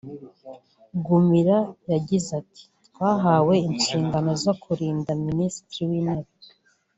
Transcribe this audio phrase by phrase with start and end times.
[1.05, 1.57] Gumira
[1.91, 6.31] yagize ati “Twahawe inshingano zo kurinda Minisitiri w’Intebe